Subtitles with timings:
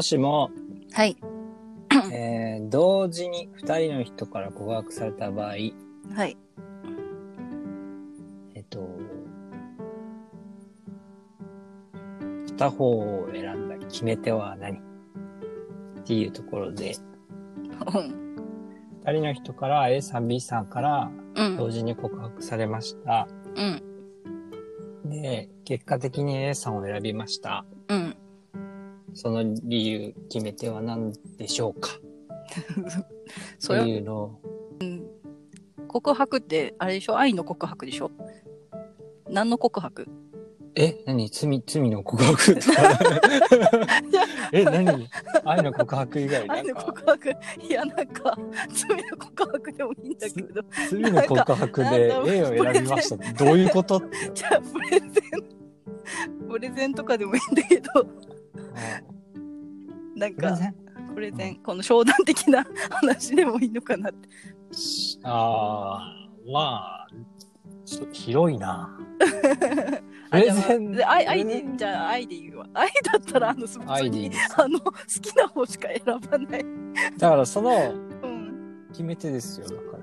[0.00, 0.50] もしも、
[0.94, 1.14] はい。
[2.10, 6.38] えー同時に二人の人から告白された場合、はい。
[8.54, 8.88] えっと、
[12.48, 14.78] 片方を選んだ決め手は何？
[14.78, 14.80] っ
[16.04, 16.96] ていうところで、
[17.94, 18.36] うん。
[19.04, 21.56] 二人の人から A さん B さんからうん。
[21.58, 23.28] 同時に告白されました。
[23.54, 25.10] うん。
[25.10, 27.66] で、結果的に A さんを選びました。
[29.28, 29.32] うん。
[29.42, 31.90] その理由、決め手は何でしょうか？
[33.58, 34.40] それ、というのを、
[35.88, 37.18] 告白って、あれでしょ？
[37.18, 38.10] 愛の告白でしょ？
[39.28, 40.08] 何の告白？
[40.76, 41.28] え何？
[41.30, 42.56] 罪、罪の告白
[44.52, 45.08] え、何？
[45.44, 47.30] 愛の告白以外な愛の告白？
[47.68, 48.36] いや、なんか、
[48.72, 53.32] 罪の告白でもいいんだけど、罪の告白で A を選びました。
[53.44, 54.00] どういうこと？
[54.32, 55.10] じゃあ、プレゼン、
[56.48, 57.90] プレゼンとかでもいいんだけど、
[60.20, 60.74] なんか、プレゼン
[61.14, 64.28] プレゼン、この商談的な話でもいいのかなって。
[65.24, 67.08] ああ、まあ、
[67.86, 68.96] ひ広いな。
[70.30, 70.92] プレゼン。
[70.92, 72.66] で愛、愛でじゃあ愛で言うわ。
[72.74, 76.64] 愛だったら、あの、あの、好きな方しか選ばない。
[77.18, 78.86] だからそのうん。
[78.90, 79.98] 決め手ですよ、だか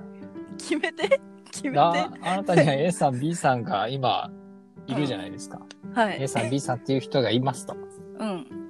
[0.58, 1.22] 決めて？
[1.52, 1.76] 決めて？
[1.76, 1.92] ら。
[1.92, 4.32] ああなたには A さん、B さんが今
[4.88, 5.62] いるじゃないですか。
[5.94, 6.28] は A い。
[6.28, 7.76] さん、B さんっていう人がいますと。
[8.20, 8.67] うん。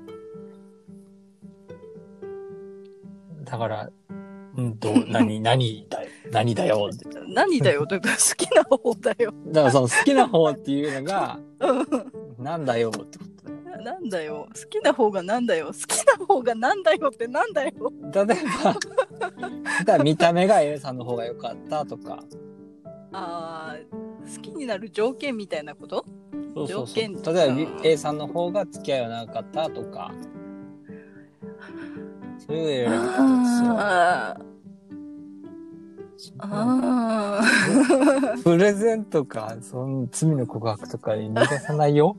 [3.49, 3.89] だから、
[4.57, 7.05] うん、どう、何、 何だよ、何だよって。
[7.27, 7.85] 何だよ。
[7.85, 9.33] だから好きな方だよ。
[9.47, 12.43] だからその好きな方っていうのが、うん。
[12.43, 13.81] なんだよってことだよ。
[13.83, 14.47] なんだよ。
[14.53, 15.67] 好きな方がなんだよ。
[15.67, 17.71] 好きな方がなんだよってなんだよ。
[18.13, 18.75] 例えば、
[19.85, 22.19] だ見た目が A さんの方が良かったとか、
[23.13, 26.03] あー好きになる条件みたいなこと？
[26.55, 30.11] そうそうそう条件例えばうん A さんの方が付き合いは長かったとか、
[32.47, 33.13] そういう選び方
[33.79, 34.37] あ。
[36.39, 38.43] あー。
[38.43, 42.15] プレゼントか、その罪の告白とかに逃がさないよ。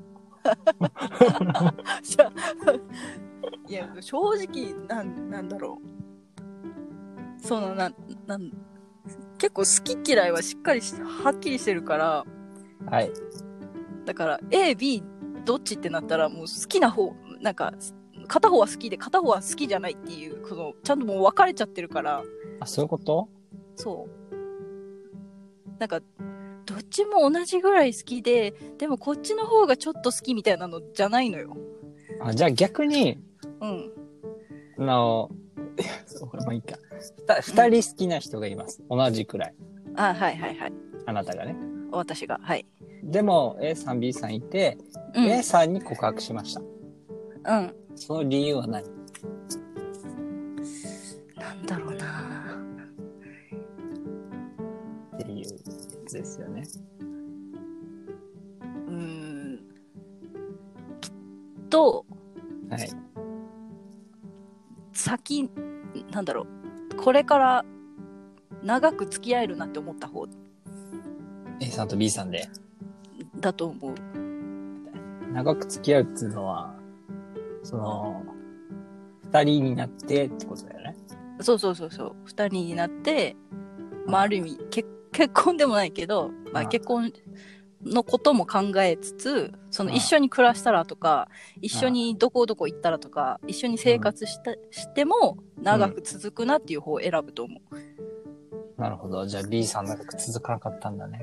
[3.69, 7.47] いや、正直、なん、なんだろう。
[7.47, 7.95] その、なん、
[8.27, 8.51] なん、
[9.39, 9.67] 結構好
[10.03, 12.25] き嫌いはしっかりし、はっきりしてるから、
[12.87, 13.11] はい。
[14.05, 15.03] だから A、B、
[15.45, 17.73] どっちってなったらもう好きな方、なんか、
[18.29, 22.23] 片方は好きで片方は好きじゃないっていう、この、ちゃんともう分かれちゃってるから、
[22.61, 23.29] あ、そういうこと？
[23.77, 25.77] そう。
[25.79, 26.01] なんか、
[26.67, 31.57] どっちも同じぐらい好きで、でもこっちの方がちょっと好きみたいなのじゃないのよ。
[32.21, 33.19] あじゃあ逆に、
[33.61, 33.93] うん。
[34.79, 35.31] あの、
[36.07, 36.77] そうまあいいか。
[37.01, 38.83] ふた二人好きな人がいます。
[38.91, 39.55] 同じくらい。
[39.95, 40.73] あ、はいはいはい。
[41.07, 41.57] あなたがね。
[41.93, 42.39] 私が。
[42.43, 42.67] はい。
[43.05, 44.77] でも A さん B さんいて、
[45.15, 45.25] うん。
[45.27, 46.61] A さんに告白しました。
[47.57, 47.75] うん。
[48.01, 48.85] その理由は何？
[51.37, 52.07] なんだろうな
[55.17, 55.45] っていうや
[56.07, 56.63] つですよね。
[58.89, 59.61] うーん。
[61.01, 61.11] きっ
[61.69, 62.07] と、
[62.71, 62.89] はい。
[64.93, 65.51] 先、
[66.11, 66.47] なんだろ
[66.93, 66.97] う。
[66.97, 67.65] これから
[68.63, 70.27] 長く付き合えるなって思った方
[71.61, 72.49] A さんと B さんで
[73.37, 73.95] だと思う。
[75.33, 76.78] 長く付き合うっていうのは、
[77.69, 78.23] その、
[79.25, 80.97] 二人になってってことだよね。
[81.41, 82.17] そうそうそうそう。
[82.25, 83.37] 二人になって、
[84.07, 87.13] まあ、ある意味、結結婚でもないけど、まあ、うん結婚
[87.85, 91.29] のことも考えつつ、そのうん一緒に暮らしたらとか、
[91.61, 98.81] 一緒にどこどこ行ったらとか、一緒に生活した、しても長く続くなっていう方を選ぶと思う。
[98.81, 99.27] なるほど。
[99.27, 101.21] じゃあ B さん長く続かなかったんだね。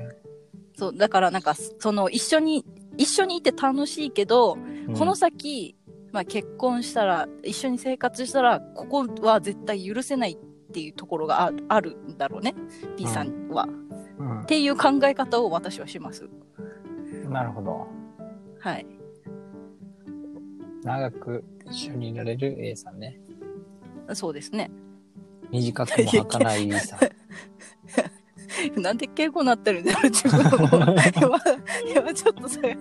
[0.76, 2.64] そう、だからなんか、その一緒に、
[2.96, 4.56] 一緒にいて楽しいけど、
[4.96, 5.76] この先、
[6.16, 12.54] まあ結婚したら、一緒に生活したら、ここは絶対許せないっていうところがああるんだろうね。
[12.96, 13.68] B さんは。
[14.18, 16.26] うん、っていう考え方を私はします。
[17.12, 17.30] うん。
[17.30, 17.86] なるほど。
[18.60, 18.86] はい。
[20.82, 23.20] 長く一緒にいられる A さんね。
[24.14, 24.70] そうですね。
[25.50, 27.00] 短くも儚い B さん。
[28.80, 30.96] なんで敬語になってるんだろう、自分も。
[31.90, 32.76] 今、今ちょっとさ、今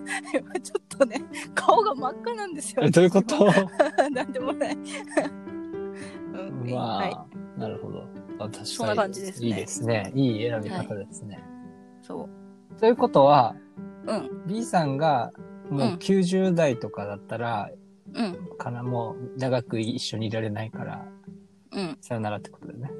[0.60, 1.22] ちょっとね、
[1.54, 2.84] 顔が真っ赤なんですよ。
[2.84, 3.46] えどういうこと？
[4.12, 4.78] なんでもない。
[6.34, 6.38] う
[6.68, 7.60] ん、まあ、はい。
[7.60, 8.08] なるほど。
[8.38, 8.66] 確かに。
[8.66, 10.12] そんな感じですねいいですね。
[10.16, 11.44] いい選び方ですね。
[12.02, 12.30] そ
[12.80, 13.56] ということは、
[14.06, 14.12] う。
[14.12, 15.32] うん、B さんが
[15.70, 17.72] もううん90代とかだったら、
[18.14, 21.06] うん、かな、もう長く一緒にいられないから、
[21.72, 21.98] うん。
[22.02, 22.92] さよならってことだよね。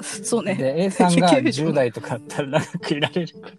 [0.00, 0.54] そうね。
[0.54, 3.56] で、A さんが 90 10代とかだったら長くいられるから。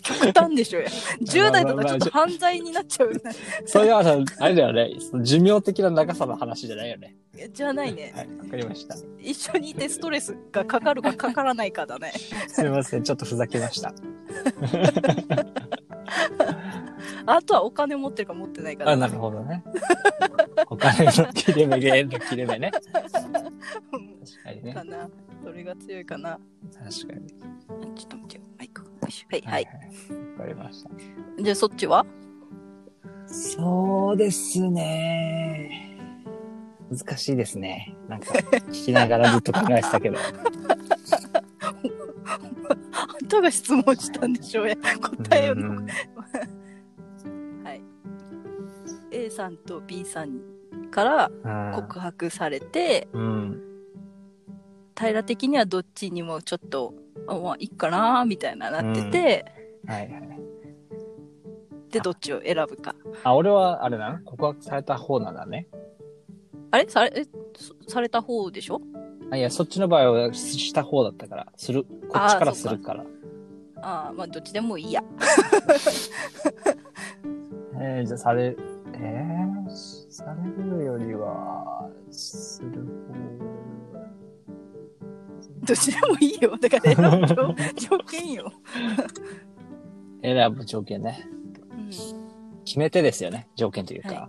[0.00, 0.86] 極極端でしょや。
[1.22, 3.20] 10代とかちょっと犯罪になっちゃうよね。
[3.66, 4.90] それはさ、あれだよね。
[5.22, 7.16] 寿命的な長さの話じゃないよね。
[7.52, 8.12] じゃないね。
[8.14, 8.96] はい、わかりました。
[9.18, 12.12] 一緒にいてストレスがかかるかかからないかだね。
[12.48, 13.02] すみません。
[13.02, 13.92] ちょっとふざけました。
[17.26, 19.64] あとはお金持ってるか持ってないかだあ、なるほどね。
[20.68, 22.70] お金の切れ目が円の切れ目ね。
[22.70, 22.84] 確
[24.42, 24.84] かにねか。
[24.84, 25.08] な。
[25.42, 26.38] それが強いかな。
[26.72, 27.28] 確かに。
[27.94, 28.16] ちょっと
[29.04, 29.62] はいはい。
[29.62, 29.66] い。
[29.66, 30.90] わかりました。
[31.42, 32.04] じゃあそっちは？
[33.26, 35.98] そうですね。
[36.90, 37.96] 難しいですね。
[38.08, 38.32] なんか、
[38.70, 40.18] 聞きながらずっと考えてたけど。
[42.92, 44.76] あんたが質問したんでしょうや。
[44.76, 45.54] 答えを。
[45.54, 45.86] うん
[47.64, 47.82] はい。
[49.10, 50.38] A さんと B さん
[50.90, 53.60] からうん告白されて、うん。
[54.96, 56.94] 平的にはどっちにもちょっと、
[57.26, 59.44] あまあ、いいかなみたいななってて、
[59.86, 60.24] はいはい。
[61.90, 62.94] で、どっちを選ぶか。
[63.22, 64.20] あ、俺は、あれだな。
[64.24, 65.68] 告白された方なんだね。
[66.70, 66.88] あれ？
[66.88, 67.24] され、え、
[67.56, 68.80] そされた方でしょ？
[69.30, 73.04] あ、いや、そっちの場合はした方だったから、する、こっちからするから。
[73.80, 75.04] ああ、まあ、どっちでもいいや。
[77.80, 78.56] えー、じゃあ、され、
[78.94, 79.70] えー、
[80.10, 82.84] されるよりは、する
[85.64, 86.56] どっちでもいいよ。
[86.58, 88.44] だから選ぶ条条件よ。
[88.44, 89.08] 方。
[90.22, 91.26] 選ぶ条件ね。
[91.70, 91.90] うん。
[92.64, 93.48] 決め手ですよね。
[93.56, 94.08] 条件というか。
[94.14, 94.28] は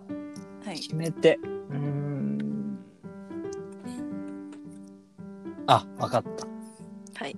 [0.65, 0.79] はい。
[0.79, 1.35] 決め手。
[1.69, 2.79] うーん。
[5.67, 7.23] あ、わかった。
[7.23, 7.35] はい。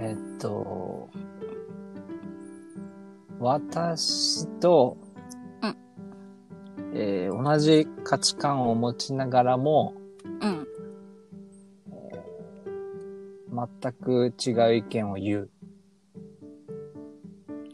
[0.00, 1.08] えっと、
[3.40, 4.96] 私と、
[5.62, 5.76] うん
[6.94, 9.94] えー同じ価値観を持ちながらも、
[13.80, 15.50] 全く違う意見を言う。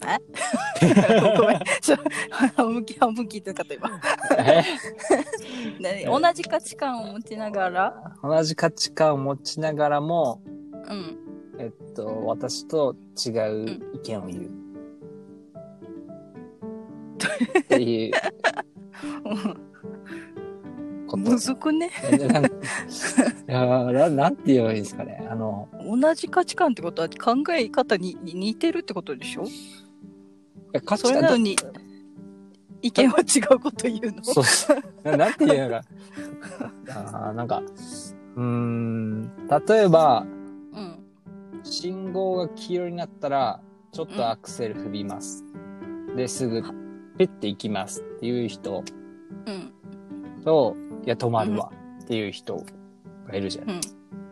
[1.38, 1.60] ごめん。
[1.80, 1.96] そう
[2.30, 4.00] 半分き、半分聞いてなかった今。
[6.20, 10.42] 同じ価値観を持ちながら、同じ価値観を持ちながらも、
[10.88, 11.18] うん。
[11.58, 14.50] えっと、私と違う意見を言う。
[17.60, 18.12] っていう
[21.04, 21.16] こと。
[21.18, 21.90] むずくね？
[22.10, 22.48] えなんい
[23.46, 25.26] やーななんて言えばいいですかね。
[25.30, 29.44] あの、同じ価値観ってことは考え方にに似てるってことでしょ？
[30.84, 31.56] 価それなのに
[32.82, 34.24] 意見は違うこと言うの？
[34.24, 34.78] そうそう。
[35.04, 35.80] ななんて言うの？
[35.80, 35.84] か。
[36.90, 37.62] あーなんか、
[38.36, 39.32] うーん、
[39.66, 40.26] 例えば、
[40.72, 40.98] うん。
[41.62, 43.60] 信号が黄色になったら、
[43.92, 45.44] ちょっとアクセル踏みます。
[46.14, 46.62] で、すぐ、
[47.16, 48.82] ピッて行きますっていう人
[49.46, 49.72] うん。
[51.04, 51.70] と、いや、止まるわ
[52.02, 52.64] っていう人
[53.26, 53.70] がいるじゃん。
[53.70, 53.80] うん。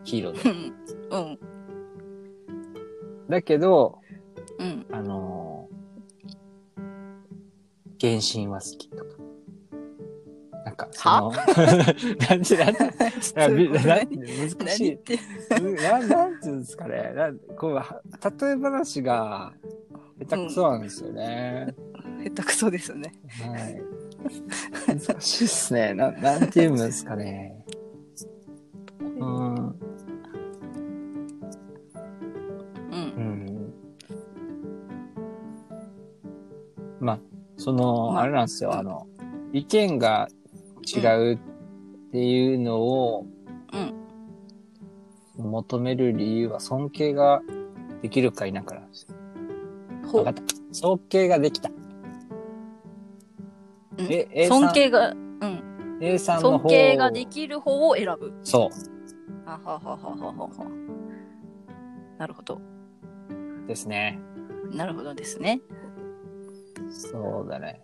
[0.03, 0.41] 黄色で。
[0.41, 0.73] うん。
[1.11, 1.39] うん。
[3.29, 3.99] だけど、
[4.59, 4.85] うん。
[4.91, 5.73] あのー
[8.03, 9.03] 原神は好きとか。
[10.65, 11.31] なんか、その、
[12.29, 12.83] なんて、なんて、
[13.31, 14.99] いやびな難しい何言っ。
[14.99, 15.19] て？
[15.61, 17.13] うんななんていうんですかね。
[17.15, 18.01] なこうは
[18.41, 19.53] 例え話が
[20.19, 21.73] 下手くそなんですよね。
[22.25, 23.13] 下手くそですね。
[23.41, 23.81] はい。
[24.87, 25.93] 難しいっすね。
[25.93, 27.65] な、なんて言うんですかね。
[28.99, 29.55] うん。
[29.67, 29.75] う。
[32.91, 33.73] うんん。
[36.99, 37.19] まあ、
[37.57, 38.73] その、まああれなんですよ。
[38.73, 39.07] あの、
[39.51, 40.27] 意見が
[40.85, 41.39] 違うっ
[42.11, 43.25] ていうのを
[43.73, 43.93] うん。
[45.51, 47.41] 求める理由は尊敬が
[48.01, 49.15] できるか否かなんですよ。
[50.11, 50.43] ほわかった。
[50.71, 51.71] 尊敬ができた。
[53.97, 55.97] うんえ A さん尊敬が、うん。
[56.01, 58.33] A さんの方尊敬ができる方を選ぶ。
[58.43, 58.69] そ
[59.45, 60.49] あはははははは。
[62.17, 62.55] なるほど。
[63.63, 64.19] うですね。
[64.71, 65.61] なるほどですね。
[66.89, 67.81] そうだね。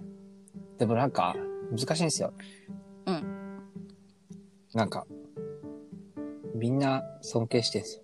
[0.78, 1.36] でもなんか、
[1.72, 2.34] 難しいんですよ。
[3.06, 3.60] うん。
[4.74, 5.06] なんか、
[6.56, 8.04] みんな尊敬してんすよ。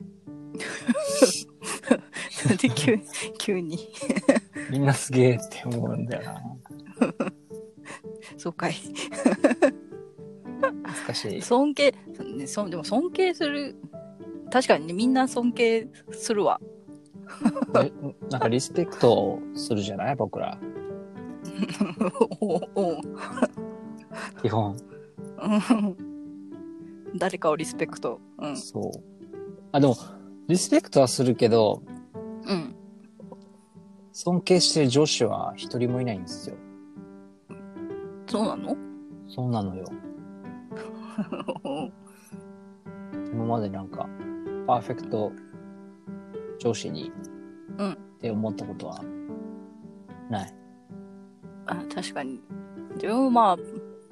[2.57, 3.03] で、急に、
[3.37, 3.79] 急に。
[4.69, 6.41] みんなすげえって思うんだよな。
[8.45, 8.75] そうかい。
[10.61, 11.41] 難しい。
[11.41, 11.95] 尊敬、
[12.37, 13.75] ね、そでも尊敬する、
[14.51, 16.61] 確かにね、みんな尊敬するわ。
[17.75, 17.91] え
[18.29, 20.15] なんかリスペクトをするじゃない？
[20.15, 20.59] 僕ら。
[24.43, 24.77] 基本。
[25.41, 25.95] うん
[27.15, 28.21] 誰かをリスペクト。
[28.37, 28.55] うん。
[28.55, 28.91] そう。
[29.71, 29.95] あ、でも、
[30.47, 31.81] リスペクトはするけど、
[32.47, 32.75] うん。
[34.11, 36.57] 尊敬してる女子は一人もいないんですよ。
[38.27, 38.75] そうなの？
[39.27, 39.85] そうなのよ。
[43.31, 44.07] 今までなんか、
[44.67, 45.31] パーフェクト
[46.59, 47.11] 上司に
[47.77, 49.01] うんって思ったことは
[50.29, 50.53] ない。
[51.67, 52.41] あ、確かに。
[52.99, 53.57] でもまあ、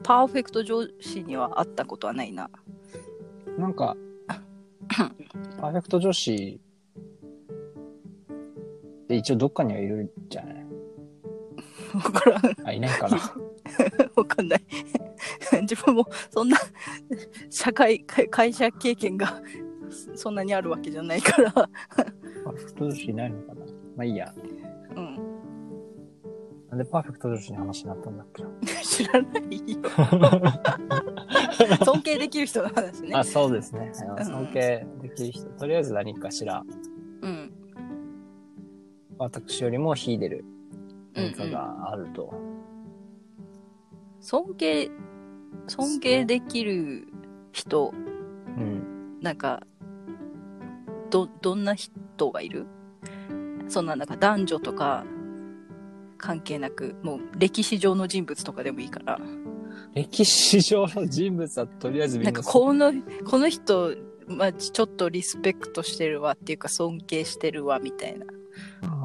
[0.03, 2.49] パーフェクト上司には会ったことはないな。
[3.57, 3.95] なんか、
[5.59, 6.59] パーフェクト女子
[9.07, 10.65] で一応どっかにはいるんじゃない？
[11.93, 12.67] わからん。
[12.67, 13.17] あ、いないかな。
[14.15, 14.63] わかんない。
[15.61, 16.57] 自分もそんな
[17.49, 19.41] 社会、会会社経験が
[20.15, 21.51] そんなにあるわけじゃないから。
[21.51, 23.65] パーフェクト女子いないのかな
[23.95, 24.33] まあいいや。
[24.95, 25.15] うん。
[26.69, 28.49] なんでパーフェクト女子に話になったんだっけな
[28.81, 29.79] 知らないよ。
[31.85, 33.13] 尊敬できる人の話ね。
[33.13, 33.91] あ、そうですね。
[33.93, 35.45] 尊敬できる人。
[35.51, 36.63] とりあえず何かしら、
[37.21, 37.53] うん。
[39.17, 40.45] 私よりも秀でる
[41.13, 42.33] 何かがあると。
[44.23, 44.89] 尊敬、
[45.67, 47.09] 尊敬できる
[47.51, 47.93] 人、
[48.57, 49.19] うん。
[49.21, 49.63] なんか、
[51.09, 52.65] ど、どんな人がいる？
[53.67, 55.03] そんななんか男女とか
[56.17, 59.19] 関係なく、もう歴史上の人物とかでもいいから。
[59.93, 62.93] 歴史上の人物はとりあえずみんななんかこの、
[63.29, 63.93] この人、
[64.27, 68.25] まあ、ちょっとリスペクトしてるわっていうか尊敬してるわみたいな。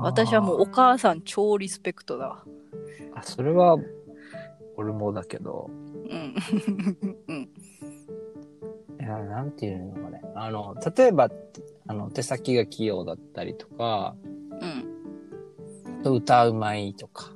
[0.01, 2.45] 私はもうお母さん超リスペクトだわ。
[3.17, 3.77] あ、それは、
[4.79, 5.69] 俺もだけど、
[6.09, 6.35] うん。
[7.27, 7.51] うん。
[9.01, 10.23] いや、なんていうのかね。
[10.37, 11.29] あの、例えば、
[11.89, 14.15] あの、手先が器用だったりとか、
[16.05, 16.15] うん。
[16.15, 17.33] 歌うまいとか、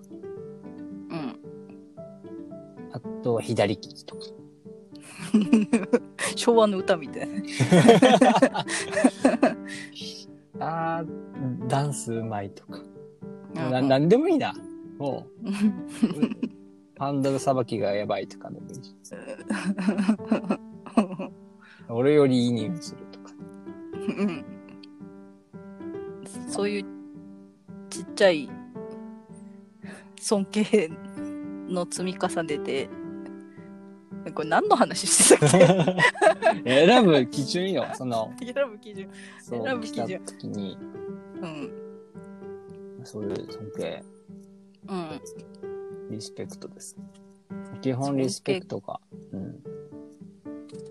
[1.11, 1.37] うん。
[2.92, 4.22] あと左利きとか。
[6.37, 7.42] 昭和の歌みたいな。
[11.00, 12.80] あーダンスうまいとか。
[13.52, 14.54] な、うんなんでもいいな。
[14.99, 15.49] もう、
[17.02, 18.94] ハンドルさばきがやばいとかでもいいし。
[21.90, 23.35] 俺よりいい匂いするとか。
[23.97, 24.44] うん
[26.49, 26.85] そういう
[27.90, 28.49] ちっちゃい
[30.21, 30.92] 尊敬
[31.68, 32.88] の積み重ねで、
[34.32, 35.50] これ何の話してたっ
[36.62, 36.62] け？
[36.87, 37.85] 選ぶ基準よ。
[37.94, 39.09] その、選ぶ基準。
[39.40, 40.78] そ選ぶ基準時に、
[41.40, 41.73] うん。
[43.02, 44.04] そういう尊敬、
[44.87, 45.21] うん。
[46.12, 46.97] リスペクトです。
[47.81, 49.00] 基本リスペクトか。
[49.33, 49.59] うん。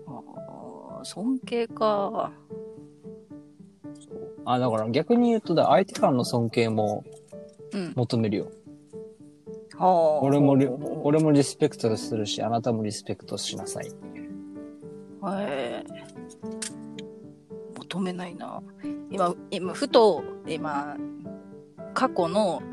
[0.06, 2.32] あー尊敬か。
[3.94, 7.04] そうあ、だから逆に言うとだ、相手からの尊敬も
[7.72, 7.92] うん。
[7.94, 8.48] 求めるよ。
[9.76, 13.90] はあ俺もリ、俺もリスペクトするし、あなたもリスペクトしなさい。
[15.38, 15.84] え
[17.78, 18.62] 求めないな。
[19.10, 20.96] 今、今、ふと、今、
[21.94, 22.71] 過去のうん。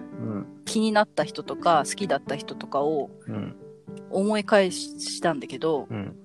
[0.66, 3.56] 気になった人とか、好きだった人とかをうん。
[4.12, 6.16] 思い返したんだけど、うん。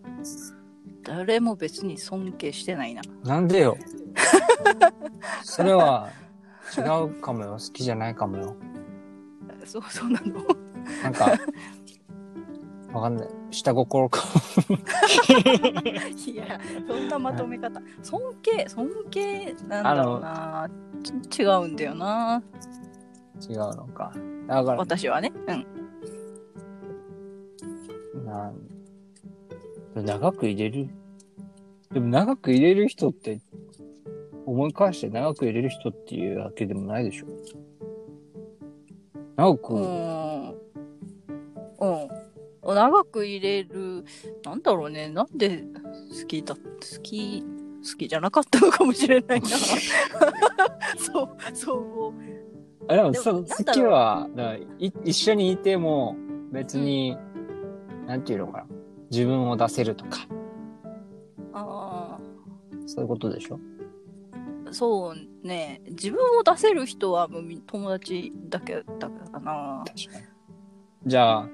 [1.03, 3.03] 誰も別に尊敬してないな。
[3.25, 3.77] なんでよ。
[5.43, 6.09] それは、
[6.77, 7.53] 違うかもよ。
[7.53, 8.57] 好きじゃないかもよ。
[9.65, 10.43] そう、そうなの？
[11.03, 11.33] なんか、
[12.93, 13.29] わかんない。
[13.51, 14.23] 下心か。
[16.27, 17.81] いや、そんなまとめ方。
[18.03, 20.71] 尊敬、尊敬なんだろうな。
[21.31, 22.43] ち違うんだよな。
[23.41, 24.13] 違うのか。
[24.47, 25.33] だから、私はね。
[25.49, 25.67] うん。
[28.25, 28.57] なん
[30.05, 30.89] 長く入れる？
[31.93, 33.41] でも長く入れる人って、
[34.47, 37.27] 思い返して長く入れる人っていうわけでもないでしょ。
[39.37, 40.49] 長く、うん。
[40.51, 40.57] うん。
[42.75, 44.05] 長く入れる、
[44.45, 45.09] なんだろうね。
[45.09, 45.65] なんで
[46.21, 46.61] 好きだ、好
[47.03, 47.47] き、好
[47.97, 49.47] きじゃなかったのかもしれないな。
[50.99, 52.24] そう、そう。
[52.89, 54.67] あでもそう好きはだい
[55.05, 56.17] 一緒にいても
[56.53, 57.17] 別に、
[58.07, 58.67] なんていうのかな。
[59.11, 60.27] 自分を出せるとか、
[61.53, 62.19] あ
[62.87, 63.61] そういうことでしょ？
[64.69, 65.83] あ、そうね。
[65.91, 69.85] 自分を出せる人はもうみ友達だけだからな。
[69.87, 70.25] 確かに。
[71.07, 71.49] じゃあ、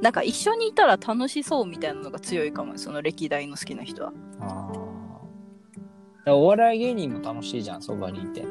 [0.00, 2.78] なんか一緒にいたら楽しそうみたいなのが強いかも。
[2.78, 4.12] その歴代の好きな人は。
[4.40, 4.86] あーだか
[6.26, 8.44] らお笑い芸人も楽しいじゃん、そばにいて。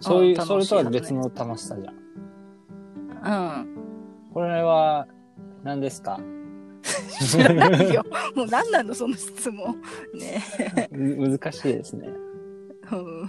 [0.00, 1.94] そういう、それとは別の楽しさじゃん。
[3.60, 3.66] うん。
[4.32, 5.06] これは、
[5.64, 6.20] 何ですか？
[6.82, 8.04] 知らないよ。
[8.34, 9.76] もう何なのその質問。
[10.14, 10.42] ね
[10.92, 12.08] む 難しいですね。
[12.92, 13.28] うん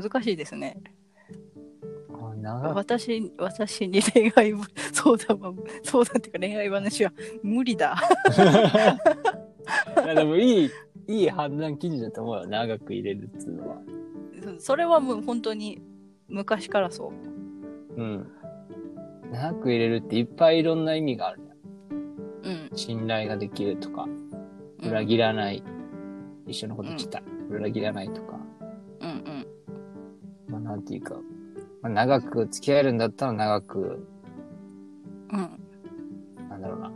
[0.00, 0.76] 難しいですね。
[2.74, 4.52] 私、私に恋愛
[4.92, 5.52] 相談は、
[5.84, 7.12] 相談っていうか恋愛話は
[7.42, 7.94] 無理だ。
[10.04, 10.70] いやでもいい、
[11.06, 12.46] いい判断基準だと思うよ。
[12.48, 13.76] 長く入れるっていうのは。
[14.58, 15.82] それはもう本当に
[16.28, 17.12] 昔からそ
[17.96, 18.00] う。
[18.00, 18.26] うん。
[19.30, 22.52] 長く入れるっていっぱいいろんな意味があるじゃん。
[22.70, 22.76] うん。
[22.76, 24.32] 信頼ができるとか、うん
[24.82, 25.62] 裏切らない。
[26.46, 27.22] 一緒のこと言ってた。
[27.48, 28.40] 裏切らないとか。
[29.00, 29.46] うんうん。
[30.48, 31.14] まあ、なんていうか、
[31.82, 34.06] まあ、長く付き合えるんだったら長く、
[35.32, 36.48] うん。
[36.48, 36.92] なんだろうな。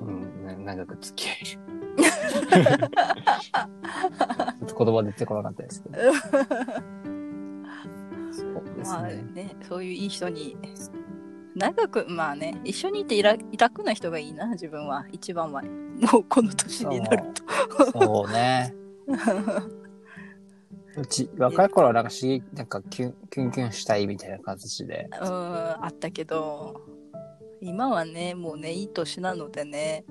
[0.00, 1.64] うん、な長く付き合える。
[4.76, 5.96] 言葉出てこなかったですけど。
[8.32, 9.24] そうですまあね。
[9.34, 10.56] ね、そういういい人に、
[11.54, 15.06] 長く、まあね、一緒にいていら楽な人がいいな、自分は。
[15.12, 15.62] 一番は。
[15.62, 17.44] もうこの年になると。
[17.92, 18.74] そうね。
[20.96, 25.08] うち、若い頃はなんか刺激、なんかキュン、キュンキュンしたいみたいな形で。
[25.20, 26.80] うん、あったけど、
[27.60, 30.04] 今はね、もうね、いい年なのでね。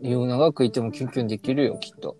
[0.00, 2.16] 長くいてもキュンキュンできるよ、きっと。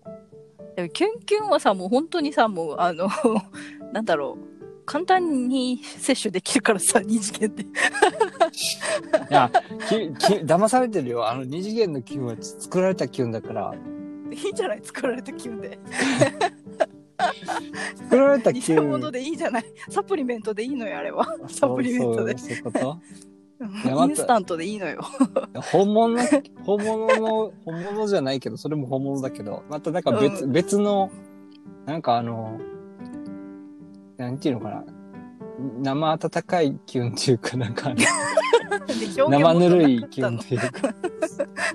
[0.75, 3.07] でもキュンキュンはさ、もう本当にさ、もう、あの、
[3.93, 4.53] なんだろう。
[4.85, 7.63] 簡単に摂取できるからさ、 二次元で。
[7.63, 7.65] い
[9.29, 9.49] や、
[9.87, 11.27] き、き、騙されてるよ。
[11.29, 13.73] あの二次元のキュンは作られたキュンだから。
[14.31, 15.79] いいじゃない、作られたキュンで。
[17.95, 18.89] 作られたキ偽ュン。
[18.89, 19.65] 物でいいじゃない。
[19.89, 21.25] サプリメントでいいのよ、あれは。
[21.47, 22.37] サプリメントで。
[22.37, 22.99] そういうこと？
[23.63, 25.01] インスタントでいいのよ。
[25.71, 26.23] 本物の、
[26.63, 31.11] 本物の、本物じゃないけど、それも本物だけど、またなんか別、う別の、
[31.85, 32.59] なんかあの、
[34.17, 34.83] なんていうのかな。
[35.81, 37.93] 生温かいキュンっていうか、なんか
[39.29, 40.93] 生ぬるいもキュンっていうか、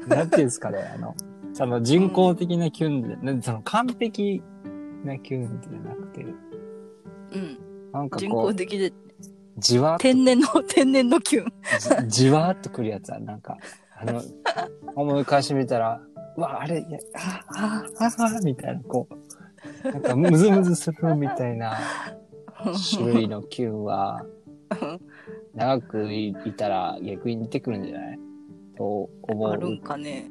[0.07, 1.15] なんていうんですかね、あの、
[1.53, 4.43] その人工的なキュンで、なんその完璧
[5.05, 7.59] なキュンじゃなくて、うん。
[7.93, 8.93] なんか人こう、工的で
[9.59, 11.53] じわ天然の、 天然のキュン。
[12.09, 13.57] じじわーっとくるやつは、なんか、
[13.97, 14.23] あの、
[14.95, 16.01] 思い返してみたら、
[16.37, 21.77] う わ、あれ、いやあ、あ、あ、あ、みたいな、こう、なんかムズムズするみたいな
[22.97, 24.25] 種類のキュンは、
[25.55, 28.19] 長くいいたら逆に出てくるんじゃない？
[28.77, 29.81] と思あるんう。
[29.81, 30.29] かね。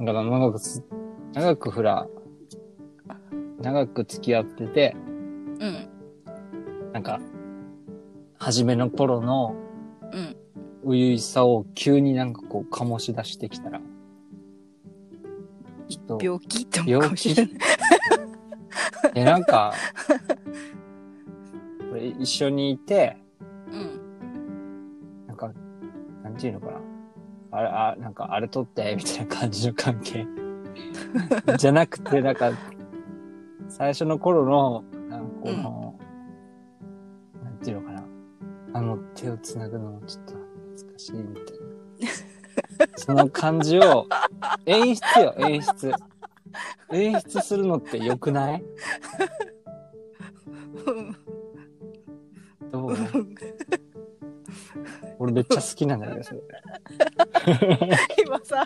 [0.00, 0.82] だから長くす、
[1.32, 2.06] 長くほら、
[3.60, 4.96] 長く付き合ってて、
[5.60, 5.88] うん。
[6.92, 7.20] なんか、
[8.46, 9.56] 初めの頃の
[10.12, 10.36] うん。
[10.84, 13.80] 初々しさを急になんかこう醸し出してきたら、
[15.88, 17.54] ちょっと、病気って思うかもしれない。
[19.16, 19.74] え、なんか、
[21.90, 23.16] これ一緒にいて、
[23.72, 25.26] うん。
[25.26, 25.52] なんか、
[26.22, 26.78] なんていうのかな？
[27.50, 30.24] あれ、あ、なんか、あれ取って、みたいな感じの関係。
[31.58, 32.52] じゃなくて、なんか、
[33.68, 35.75] 最初の頃の、なんかこの、
[38.86, 40.34] あの、手をつなぐのもちょっと
[40.76, 41.44] 懐かしいみたい
[42.86, 42.88] な。
[42.96, 44.06] その感じを、
[44.64, 45.92] 演出よ、演出。
[46.92, 48.64] 演出するのって良くない？
[52.70, 52.96] どう？
[55.18, 56.40] 俺めっちゃ好きなんだけど、それ。
[58.24, 58.64] 今さ、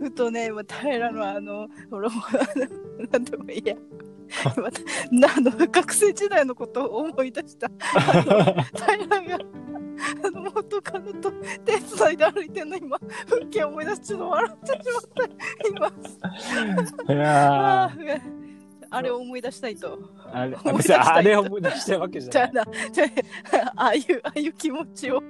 [0.00, 3.74] ふとね、今平のあの、ほら、もうあのなんでもいいや。
[5.36, 7.70] あの学生時代のことを思い出した。
[7.98, 9.38] 平が、
[10.24, 11.30] あの元カノと
[11.64, 12.98] 手伝いで歩いてんの今、
[13.28, 14.72] 風景思い出してちょっと笑ってし
[15.78, 17.08] まった。
[17.08, 17.90] 今、いや
[18.90, 19.98] あれを思い出したいと。
[19.98, 22.64] ー、あれ、 思い出したいとあれを思い出したいわけじゃない。
[23.76, 25.22] ああ、いう、ああいう気持ちを。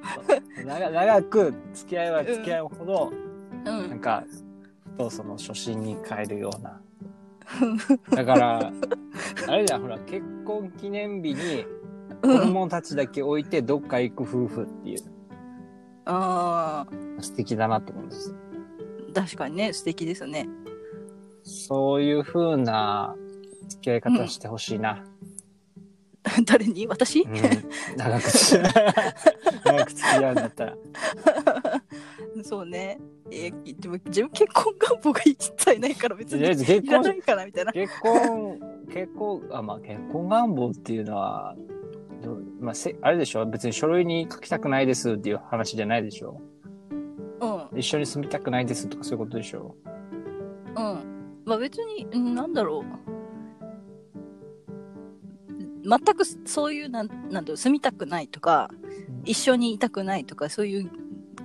[0.64, 3.12] 長長く付き合いは付き合うほど、
[3.64, 3.98] うなんん。
[4.00, 4.22] か、
[4.92, 6.80] ふとその初心に帰るような。
[8.10, 8.72] だから、
[9.48, 11.64] あれじゃん、ほら、結婚記念日に
[12.22, 14.98] 子うん、供たちだけ置いてどっか行く夫婦っていう、
[16.06, 16.86] あ
[17.20, 18.34] 素敵だなって思うんです
[19.14, 20.48] 確かにね、素敵ですね。
[21.44, 23.14] そういう風な
[23.68, 25.04] 付き合い方してほしいな。
[26.44, 26.86] 誰に？
[26.86, 27.22] 私？
[27.22, 27.32] うん、
[27.96, 28.24] 長く
[29.64, 30.76] 長く付き合うんだったら。
[32.44, 32.98] そうね。
[33.30, 37.72] えでも自分結婚願望が一切ないから別に結ないかなみたいな。
[37.72, 38.60] 結婚、
[38.92, 41.54] 結婚、あ、まあ結婚願望っていうのは、
[42.60, 43.46] まあせ、あれでしょ？
[43.46, 46.40] 別に書類に書きたくないですっていう話じゃないでしょ？
[47.40, 47.78] うん。
[47.78, 49.76] 一緒に住みたくないですとかそういうことでしょ？
[49.84, 51.42] うん。
[51.44, 52.84] まあ別に、うんなんだろう。
[55.88, 58.68] 全くそういう、なんなんだろう、住みたくないとか、
[59.24, 60.90] 一緒にいたくないとか、そういう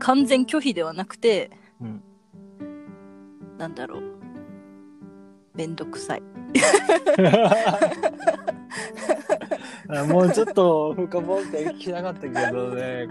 [0.03, 2.03] 完全拒否ではなくて、うん。
[3.57, 4.03] なんだろう。
[5.55, 6.23] めんどくさい。
[9.89, 13.07] あもうちょっと深掘って聞きたかったけどね。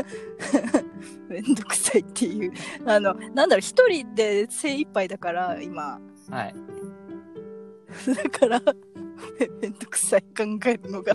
[1.28, 2.52] めんどくさいっていう。
[2.86, 6.00] あの、なんだろう、一人で精一杯だから、今。
[6.30, 6.54] はい。
[8.14, 8.62] だから、
[9.38, 11.12] めめんどくさい考えるのが。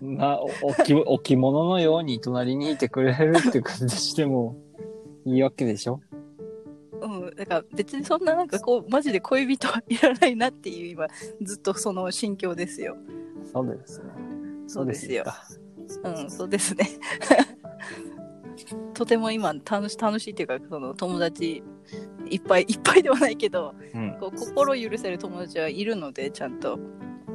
[0.00, 4.56] まあ、お置き置物のように隣にいてくれるって感じしても
[5.24, 6.00] いいわけでしょ？
[7.02, 11.06] うん、だから別にそんななんかこう、マジで恋人はいらないなっていう今、
[11.42, 12.96] ずっとその心境ですよ。
[13.52, 14.10] そうですね。
[14.66, 15.42] そうですよか。
[16.04, 16.86] うん、そうですね。
[18.94, 21.62] とても今楽し楽しいっていうかその友達
[22.28, 24.16] いっぱいいっぱいではないけどうん。
[24.20, 26.78] こう心許せる友達はいるのでちゃんと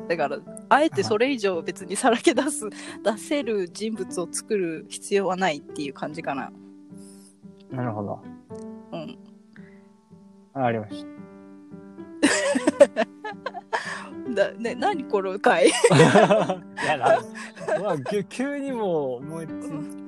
[0.08, 0.39] だから
[0.70, 2.70] あえてそれ以上別にさらけ出す
[3.04, 6.52] 出せる人物を作る必要はないっていう感じかな。
[7.72, 8.22] なるほど。
[8.91, 9.18] うん。
[10.54, 11.06] あありまし
[14.34, 15.72] だね何この回？
[15.89, 15.96] た。
[15.96, 16.18] いや、
[16.98, 17.22] だ
[17.82, 19.52] まあ、急急にもう思いつ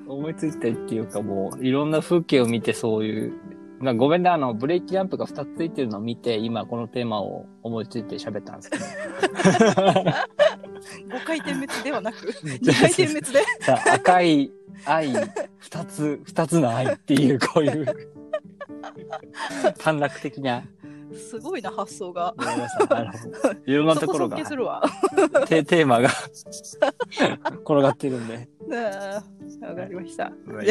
[0.07, 3.33] 思いついてっていうかもういろんな風景を見てそういう、
[3.79, 8.85] まあ、ごめんね、あの、ブレーキランプが2つついてるのを見て、今このテーマを思いついて喋ったんですけど。
[11.07, 13.41] 5回点滅ではなく 2回点滅で。
[13.91, 14.51] 赤い
[14.85, 15.13] 愛、
[15.57, 17.85] 二つ、二つの愛っていう、こういう、
[19.77, 20.63] 短絡的な、
[21.15, 22.33] すごいな発想が。
[23.65, 26.09] いろんなところがテーマが
[27.63, 28.49] 転がってるんで。
[29.61, 30.69] わかりましたまあいい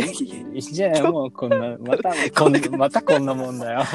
[0.54, 3.82] いいじゃないもうこんな、また、 こんまたこんなもんだよ。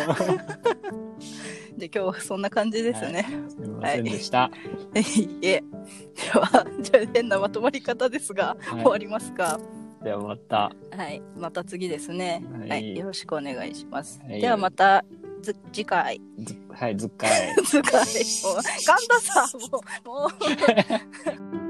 [1.77, 4.51] で今日はそんな感じですね、すみませんでした。
[4.93, 5.62] い いえ。
[5.62, 9.60] では、じゃあ変なまとまり方ですが、はい終わりますか。
[10.04, 10.71] ではまた。
[10.95, 11.21] はい。
[11.38, 12.43] また次ですね。
[12.60, 12.95] はいはい。
[12.97, 14.21] よろしくお願いします。
[14.21, 15.04] はいではまた、
[15.41, 16.21] ず次回。
[16.39, 17.30] ずはい、ずっかい。
[17.65, 17.99] 次回。
[17.99, 21.61] もう、神田さん、もう、もう。